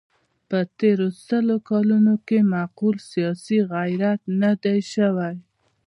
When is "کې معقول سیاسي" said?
2.27-3.59